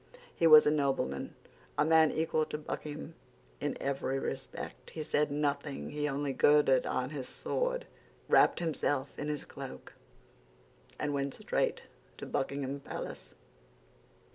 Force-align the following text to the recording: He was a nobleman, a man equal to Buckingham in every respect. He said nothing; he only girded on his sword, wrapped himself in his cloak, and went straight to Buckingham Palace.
He 0.33 0.47
was 0.47 0.65
a 0.65 0.71
nobleman, 0.71 1.35
a 1.77 1.85
man 1.85 2.09
equal 2.09 2.43
to 2.47 2.57
Buckingham 2.57 3.13
in 3.59 3.77
every 3.79 4.17
respect. 4.17 4.89
He 4.89 5.03
said 5.03 5.29
nothing; 5.29 5.91
he 5.91 6.09
only 6.09 6.33
girded 6.33 6.87
on 6.87 7.11
his 7.11 7.29
sword, 7.29 7.85
wrapped 8.27 8.57
himself 8.59 9.09
in 9.19 9.27
his 9.27 9.45
cloak, 9.45 9.93
and 10.97 11.13
went 11.13 11.35
straight 11.35 11.83
to 12.17 12.25
Buckingham 12.25 12.79
Palace. 12.79 13.35